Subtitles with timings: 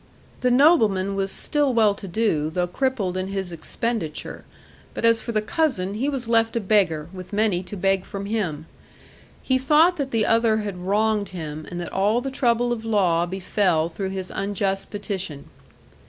[0.39, 4.45] The nobleman was still well to do, though crippled in his expenditure;
[4.95, 8.25] but as for the cousin, he was left a beggar, with many to beg from
[8.25, 8.65] him.
[9.43, 13.27] He thought that the other had wronged him, and that all the trouble of law
[13.27, 15.51] befell through his unjust petition.